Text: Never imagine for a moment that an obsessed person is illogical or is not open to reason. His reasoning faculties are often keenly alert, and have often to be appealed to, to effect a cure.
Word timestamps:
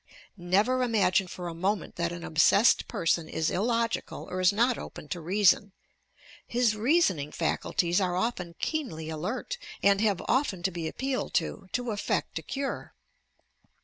Never 0.35 0.81
imagine 0.81 1.27
for 1.27 1.47
a 1.47 1.53
moment 1.53 1.95
that 1.97 2.11
an 2.11 2.23
obsessed 2.23 2.87
person 2.87 3.29
is 3.29 3.51
illogical 3.51 4.27
or 4.31 4.41
is 4.41 4.51
not 4.51 4.75
open 4.75 5.07
to 5.09 5.21
reason. 5.21 5.73
His 6.47 6.75
reasoning 6.75 7.31
faculties 7.31 8.01
are 8.01 8.15
often 8.15 8.55
keenly 8.57 9.09
alert, 9.11 9.59
and 9.83 10.01
have 10.01 10.23
often 10.27 10.63
to 10.63 10.71
be 10.71 10.87
appealed 10.87 11.35
to, 11.35 11.67
to 11.73 11.91
effect 11.91 12.39
a 12.39 12.41
cure. 12.41 12.95